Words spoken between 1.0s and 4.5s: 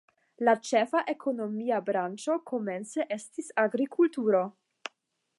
ekonomia branĉo komence estis agrikulturo.